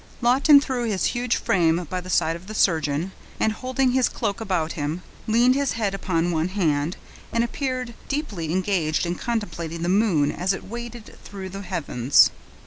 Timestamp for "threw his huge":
0.59-1.35